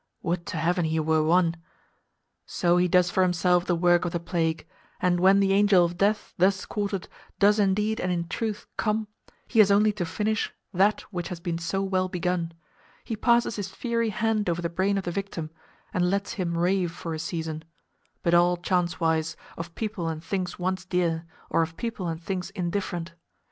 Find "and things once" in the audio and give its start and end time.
20.07-20.83